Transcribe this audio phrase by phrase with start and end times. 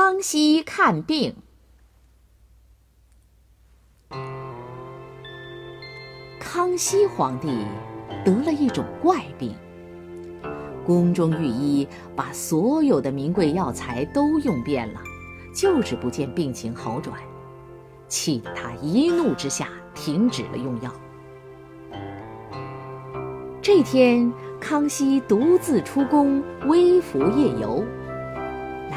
[0.00, 1.34] 康熙看病。
[6.38, 7.48] 康熙皇帝
[8.24, 9.56] 得了一种怪病，
[10.86, 15.00] 宫中御医把所有的名贵药材都用遍了，
[15.52, 17.18] 就是不见病情好转，
[18.06, 20.94] 气得他一怒之下停止了用药。
[23.60, 27.84] 这天，康熙独自出宫微服夜游，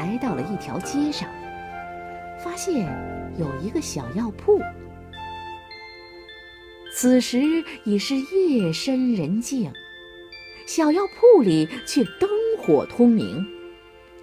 [0.02, 1.28] 来到了一条街上，
[2.42, 2.88] 发现
[3.38, 4.60] 有一个小药铺。
[6.92, 7.40] 此时
[7.84, 9.72] 已是夜深人静，
[10.66, 12.28] 小药铺里却灯
[12.58, 13.46] 火通明，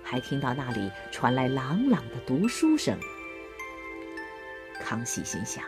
[0.04, 2.98] 还听到那里传来朗朗的读书声。
[4.82, 5.64] 康熙心想：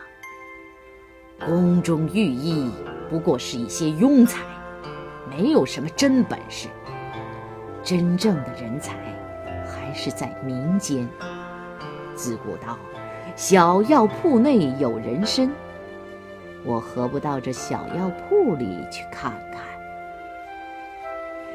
[1.40, 2.70] 宫中御医
[3.08, 4.44] 不过是一些庸才，
[5.30, 6.68] 没有什么真本事。
[7.82, 8.92] 真正的人才
[9.94, 11.08] 是在民间。
[12.14, 12.78] 自古道
[13.36, 15.50] ：“小药铺内有人参。”
[16.64, 19.62] 我何不到这小药铺里去看看？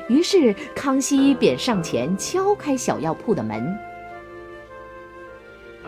[0.09, 3.77] 于是康熙便上前敲开小药铺的门。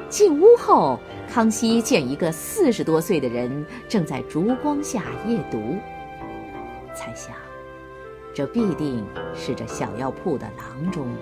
[0.08, 1.00] 进屋后，
[1.32, 5.78] 康熙见一个四十多岁的人正在烛光下夜读，
[6.94, 7.36] 猜想，
[8.34, 11.20] 这必定是这小药铺的郎中了。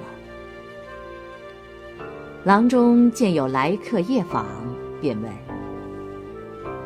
[2.47, 4.45] 郎中见有来客夜访，
[5.01, 5.29] 便问。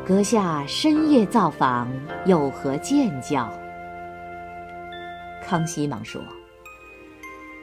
[0.04, 1.86] 阁下深夜造访，
[2.26, 3.48] 有何见教？
[5.40, 6.20] 康熙忙说：“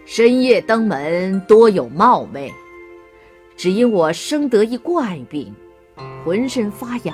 [0.08, 2.50] 深夜登门，多有冒昧，
[3.58, 5.54] 只因我生得一怪病，
[6.24, 7.14] 浑身发痒，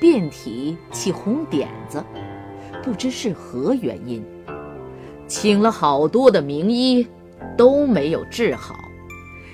[0.00, 2.02] 遍体起红点子，
[2.82, 4.20] 不知是何原因。
[5.28, 7.06] 请了好多的名医，
[7.56, 8.74] 都没有治好。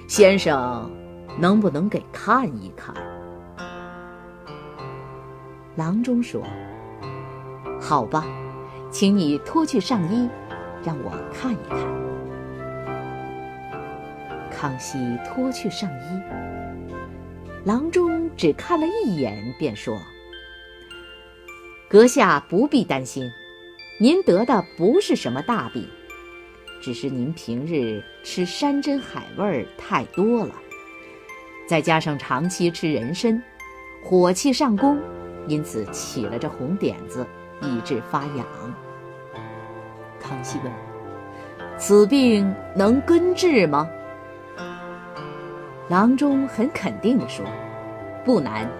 [0.06, 0.90] 先生，
[1.38, 2.94] 能不能给看一看？”
[5.76, 6.42] 郎中说
[7.80, 8.24] ：“好吧，
[8.90, 10.28] 请你脱去上衣，
[10.84, 11.78] 让我看一看。”
[14.56, 16.22] 康熙脱去上衣，
[17.64, 19.98] 郎中只看了一眼，便说
[21.90, 23.28] ：“阁下不必担心，
[23.98, 25.88] 您得的不是什么大病，
[26.84, 30.54] 只是您平日吃山珍海味儿太多了，
[31.66, 33.42] 再加上长期吃人参，
[34.02, 35.00] 火气上攻。”
[35.48, 37.26] 因此起了这红点子，
[37.62, 38.46] 以致发痒。
[40.20, 40.70] 康熙问
[41.78, 43.88] ：“此病能根治吗？”
[45.88, 47.46] 郎中很肯定地说
[48.26, 48.70] ：“不难，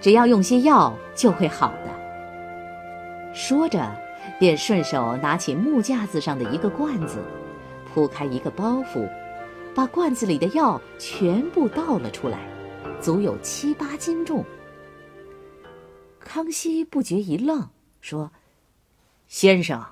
[0.00, 1.90] 只要用些药就会好的。”
[3.34, 3.94] 说着，
[4.40, 7.22] 便顺手拿起木架子上的一个罐子，
[7.84, 9.06] 铺开一个包袱，
[9.74, 12.48] 把罐子里的药全部倒了出来，
[13.02, 14.42] 足有七八斤重。
[16.20, 17.68] 康熙不觉一愣，
[18.00, 18.32] 说
[19.28, 19.84] ：“先生，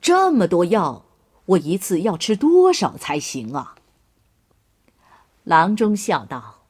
[0.00, 1.04] 这么多药，
[1.44, 3.76] 我一次要吃多少才行啊？”
[5.44, 6.62] 郎中笑道：“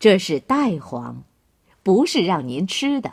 [0.00, 1.22] 这是代黄，
[1.84, 3.12] 不是让您吃的。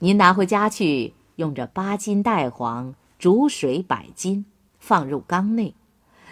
[0.00, 4.44] 您拿回家去，用这八斤代黄煮水百斤，
[4.78, 5.74] 放入缸内，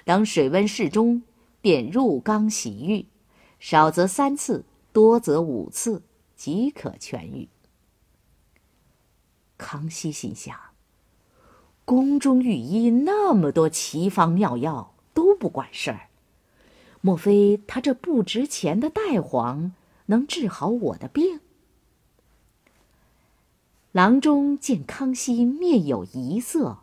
[0.05, 1.22] 等水温适中，
[1.61, 3.06] 便入缸洗浴，
[3.61, 6.03] 少则三次，多则五次。”
[6.37, 7.49] 即可痊愈。
[9.56, 10.55] 康熙心想：
[11.87, 16.11] 宫中御医那么多奇方妙药都不管事儿，
[17.00, 19.73] 莫非他这不值钱的代黄
[20.06, 21.41] 能治好我的病？
[23.97, 26.81] 郎中见康熙面有疑色，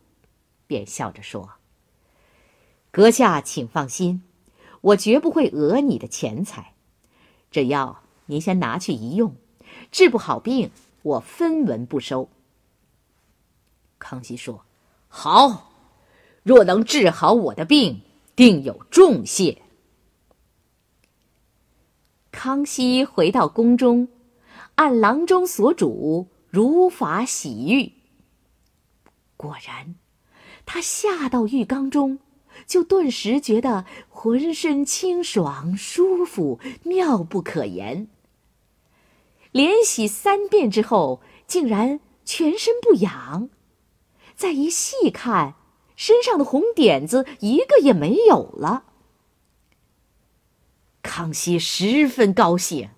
[0.66, 1.51] 便笑着说
[2.90, 4.24] ：“阁下请放心，
[4.81, 6.73] 我绝不会讹你的钱财。
[7.52, 9.35] 这药您先拿去一用。”
[9.91, 10.72] 治不好病，
[11.03, 12.29] 我分文不收。
[14.00, 14.66] 康熙说
[15.07, 15.72] ：“好，
[16.41, 18.02] 若能治好我的病，
[18.35, 19.62] 定有重谢。”
[22.34, 24.08] 康熙回到宫中，
[24.73, 27.94] 按郎中所嘱，如法洗浴。
[29.35, 29.96] 果然，
[30.67, 32.20] 他下到浴缸中，
[32.67, 38.08] 就顿时觉得浑身清爽、舒服，妙不可言。
[39.52, 43.49] 连洗三遍之后，竟然全身不痒。
[44.35, 45.56] 再一细看，
[45.96, 48.84] 身上的红点子一个也没有了。
[51.02, 52.91] 康熙十分高兴，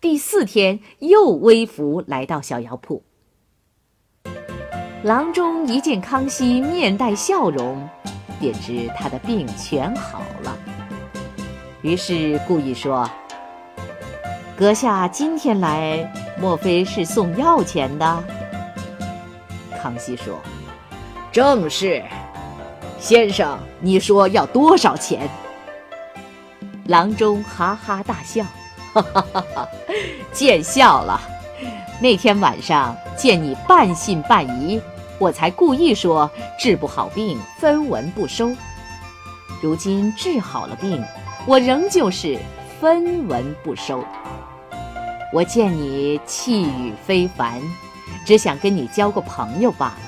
[0.00, 3.02] 第四天又微服来到小药铺。
[5.04, 7.88] 郎中一见康熙面带笑容，
[8.40, 10.58] 便知他的病全好了。
[11.82, 13.08] 于是故意说
[14.58, 18.24] ：“阁下今天来，莫非是送药钱的？”
[19.80, 20.40] 康熙说
[21.30, 22.02] ：“正是。
[22.98, 25.28] 先生，你说要多少钱？”
[26.88, 28.44] 郎中哈哈大笑：“，
[28.96, 29.68] 哈哈哈哈
[30.32, 31.20] 见笑了。
[32.00, 34.80] 那天晚上见你半信半疑，
[35.18, 38.54] 我才故意说治不好病，分文不收。
[39.62, 41.02] 如今治好了病，
[41.46, 42.38] 我仍旧是
[42.80, 44.02] 分文不收。
[45.32, 47.60] 我见你气宇非凡，
[48.24, 49.98] 只想跟你交个朋友罢了。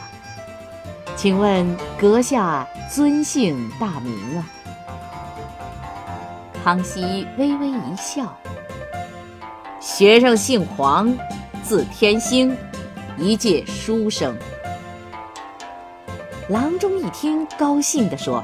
[1.17, 4.49] 请问阁下尊姓大名啊？”
[6.63, 8.37] 康熙微微一笑
[9.91, 11.13] ：“学生姓黄，
[11.65, 12.55] 字天星，
[13.17, 14.37] 一介书生。”
[16.51, 18.43] 郎中一听，高兴地说：“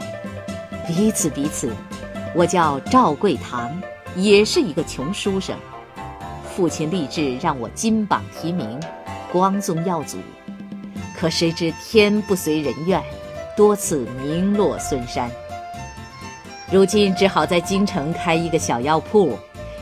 [0.88, 1.70] 彼此彼此，
[2.35, 3.70] 我叫赵贵堂，
[4.17, 5.55] 也是一个穷书生。
[6.56, 8.81] 父亲立志让我金榜题名，
[9.31, 10.17] 光宗耀祖，
[11.14, 13.00] 可谁知天不随人愿，
[13.55, 15.31] 多次名落孙山。”
[16.73, 19.38] 如今只好在京城开一个小药铺，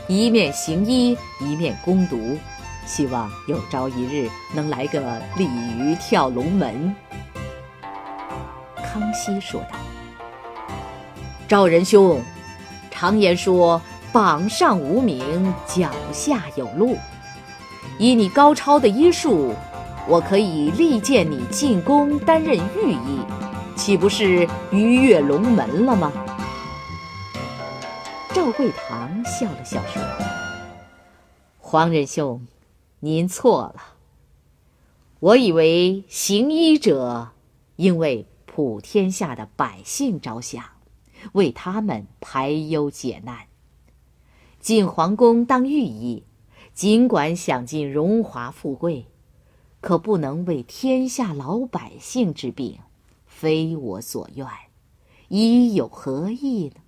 [0.07, 2.37] 一面行医，一面攻读，
[2.85, 5.01] 希望有朝一日能来个
[5.37, 5.45] 鲤
[5.77, 6.93] 鱼跳龙门。
[8.75, 9.77] 康熙说道
[11.47, 12.21] ：“赵仁兄，
[12.91, 16.97] 常言说榜上无名，脚下有路。
[17.97, 19.55] 以你高超的医术，
[20.05, 23.21] 我可以力荐你进宫担任御医，
[23.77, 26.11] 岂不是鱼跃龙门了吗？”
[28.33, 30.01] 赵贵堂笑了笑说
[31.59, 32.47] ：“黄仁兄，
[32.99, 33.75] 您错了。
[35.19, 37.29] 我以为行医者
[37.75, 40.63] 应为普天下的百姓着想，
[41.33, 43.45] 为他们排忧解难。
[44.59, 46.23] 进皇宫当御医，
[46.73, 49.05] 尽管享尽荣华富贵，
[49.79, 52.79] 可不能为天下老百姓治病，
[53.27, 54.47] 非我所愿。
[55.27, 56.81] 医有何益呢？”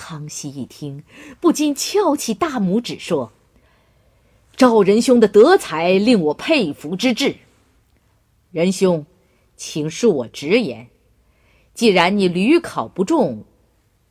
[0.00, 1.04] 康熙一听，
[1.42, 3.32] 不禁翘起大拇指说
[4.56, 7.36] ：“赵仁兄的德才令我佩服之至。
[8.50, 9.04] 仁兄，
[9.58, 10.88] 请恕我直言，
[11.74, 13.44] 既然你屡考不中，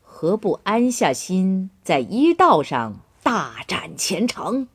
[0.03, 4.67] 何不安下心，在医道上大展前程？”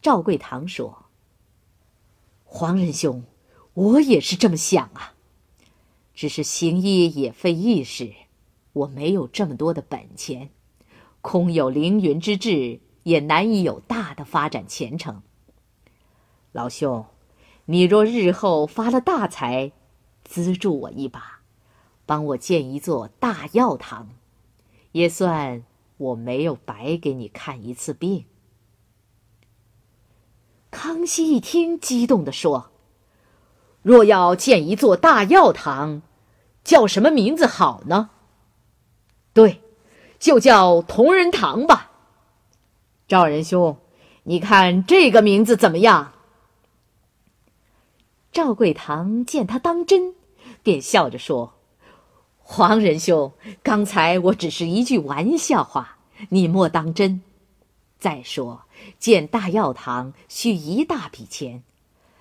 [0.00, 1.04] 赵贵堂说
[2.44, 3.24] ：“黄仁兄，
[3.74, 5.12] 我也是这么想啊，
[6.14, 8.14] 只是行医也费义事。”
[8.76, 10.50] 我没有这么多的本钱，
[11.22, 15.22] 空有凌云之志，也难以有大的发展前程。
[16.52, 17.06] 老兄，
[17.64, 19.72] 你若日后发了大财，
[20.24, 21.40] 资助我一把，
[22.04, 24.10] 帮我建一座大药堂，
[24.92, 25.64] 也算
[25.96, 28.26] 我没有白给你看一次病。
[30.70, 32.72] 康熙一听，激动地说
[33.80, 36.02] ：“若要建一座大药堂，
[36.62, 38.10] 叫什么名字好呢？”
[39.36, 39.60] 对，
[40.18, 41.90] 就叫同仁堂吧。
[43.06, 43.76] 赵仁兄，
[44.22, 46.14] 你看这个名字怎么样？
[48.32, 50.14] 赵贵堂见他当真，
[50.62, 51.52] 便笑着说
[52.40, 55.98] ：“黄仁兄，刚才我只是一句玩笑话，
[56.30, 57.20] 你莫当真。
[57.98, 58.62] 再说
[58.98, 61.62] 建大药堂需一大笔钱，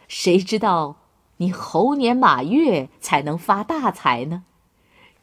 [0.09, 0.97] 谁知道
[1.37, 4.43] 你猴年马月才能发大财呢？”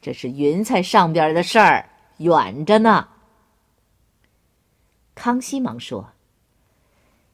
[0.02, 3.09] 这是云彩上边的事儿，远着呢。
[5.14, 6.11] 康熙忙说：“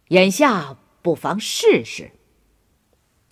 [0.09, 2.13] 眼下不妨试试。”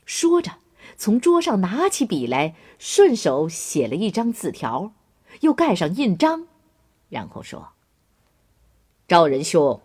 [0.07, 0.53] 说着，
[0.97, 4.95] 从桌上拿起笔来，顺手写了一张字条，
[5.41, 6.47] 又盖上印章，
[7.11, 7.73] 然后说
[9.07, 9.83] ：“赵仁兄，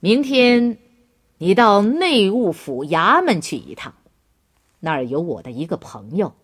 [0.00, 0.76] 明天
[1.38, 3.94] 你到内务府衙门去一趟，
[4.80, 6.34] 那儿有我的一个朋友，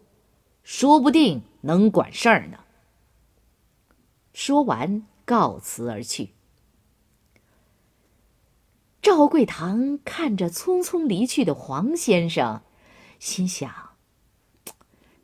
[0.66, 2.58] 说不定。”能管事儿呢。
[4.32, 6.34] 说完，告辞而去。
[9.02, 12.62] 赵贵堂看着匆匆离去的黄先生，
[13.18, 13.68] 心想：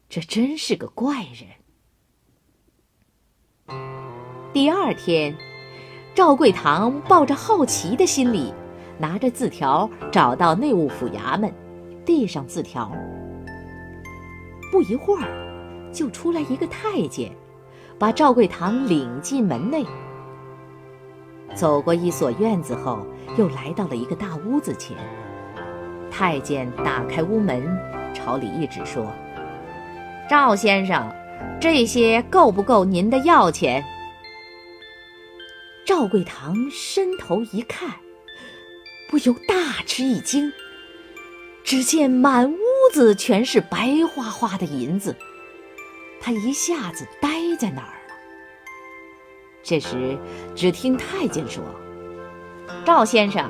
[0.08, 1.46] 这真是个怪人。
[4.52, 5.36] 第二天，
[6.12, 8.52] 赵贵堂抱着好奇的心理，
[8.98, 11.54] 拿着字条找到内务府衙门，
[12.04, 12.90] 递上字条。
[14.72, 15.28] 不一会儿。
[15.92, 17.30] 就出来一个太监，
[17.98, 19.84] 把赵贵堂领进门内。
[21.54, 24.96] 走过一所院子后，又来到了一个大屋子前。
[26.10, 27.78] 太监打开屋门，
[28.14, 29.06] 朝里一指说
[30.30, 31.14] ：“赵先生，
[31.60, 33.84] 这些够不够您的药钱？”
[35.84, 37.90] 赵贵堂伸头一看，
[39.10, 40.50] 不由大吃一惊。
[41.62, 45.14] 只见满屋屋子全是白花花的银子，
[46.20, 48.14] 他一下子呆在那儿了。
[49.62, 50.18] 这时，
[50.56, 51.62] 只听太监说
[52.84, 53.48] ：“赵先生，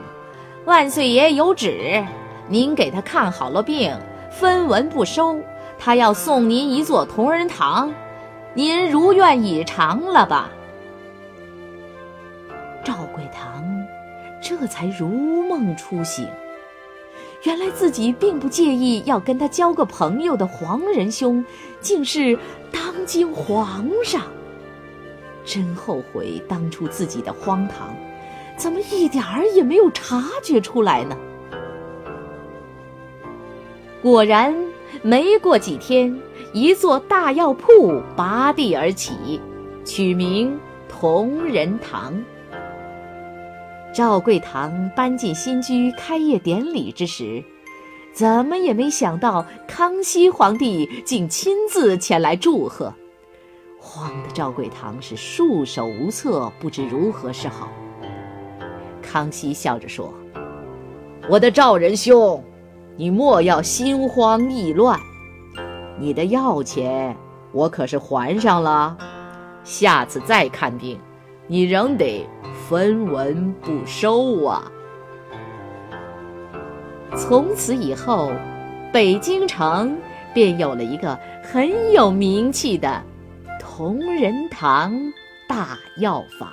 [0.67, 2.05] 万岁爷有旨，
[2.47, 3.97] 您给他看好了病，
[4.31, 5.41] 分文不收，
[5.79, 7.91] 他要送您一座同仁堂，
[8.53, 10.51] 您如愿以偿了吧？”
[12.85, 13.65] 赵贵堂
[14.43, 16.29] 这才如梦初醒。
[17.45, 21.45] 原来自己并不介意要跟他交个朋友的黄仁兄，
[21.81, 22.39] 竟是
[22.71, 24.23] 当今皇上。
[25.45, 27.93] 真后悔当初自己的荒唐，
[28.57, 31.17] 怎么一点儿也没有察觉出来呢？
[34.01, 34.55] 果然，
[35.03, 36.17] 没过几天，
[36.53, 39.41] 一座大药铺拔地而起，
[39.85, 40.57] 取名
[40.89, 42.15] 同仁堂。
[43.93, 47.45] 赵贵堂搬进新居开业典礼之时，
[48.15, 52.91] 怎么也没想到康熙皇帝竟亲自前来祝贺，
[53.79, 57.69] 慌得赵贵堂是束手无策，不知如何是好。
[59.03, 60.11] 康熙笑着说
[61.29, 62.43] ：“我的赵仁兄，
[62.97, 64.99] 你莫要心慌意乱，
[65.99, 67.15] 你的药钱
[67.53, 68.97] 我可是还上了，
[69.65, 70.99] 下次再看病，
[71.47, 72.27] 你仍得。”
[72.69, 74.71] 分文不收啊！
[77.17, 78.33] 从此以后，
[78.93, 79.99] 北京城
[80.33, 83.03] 便有了一个很有名气的
[83.61, 85.13] 同仁堂
[85.49, 86.49] 大药房。